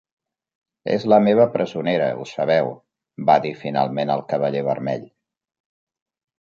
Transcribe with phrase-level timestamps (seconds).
[0.93, 2.73] "És la meva presonera, ho sabeu!",
[3.29, 5.09] va dir finalment el Cavaller vermell.